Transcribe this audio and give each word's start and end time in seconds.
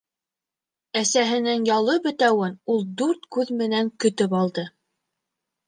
Әсәһенең 1.01 1.67
ялы 1.69 1.99
бөтәүен 2.07 2.57
ул 2.77 2.83
дүрт 3.03 3.29
күҙ 3.37 3.55
менән 3.63 3.95
көтөп 4.07 4.37
алды. 4.43 4.69